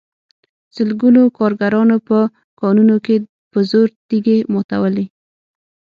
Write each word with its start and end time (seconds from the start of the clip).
سلګونو 0.75 1.21
کارګرانو 1.37 1.97
په 2.07 2.17
کانونو 2.61 2.95
کې 3.05 3.15
په 3.51 3.59
زور 3.69 3.87
تېږې 4.07 4.37
ماتولې 4.53 5.05